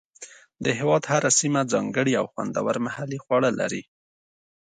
[0.63, 3.83] د هېواد هره سیمه ځانګړي او خوندور محلي خواړه لري.